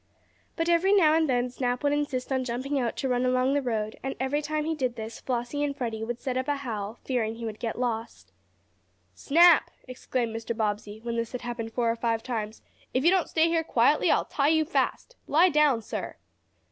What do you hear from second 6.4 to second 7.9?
a howl, fearing he would get